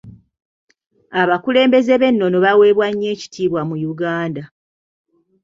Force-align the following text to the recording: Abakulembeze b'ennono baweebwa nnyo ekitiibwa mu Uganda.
Abakulembeze 1.21 1.93
b'ennono 2.01 2.37
baweebwa 2.45 2.87
nnyo 2.91 3.07
ekitiibwa 3.15 3.61
mu 3.69 3.75
Uganda. 3.91 4.43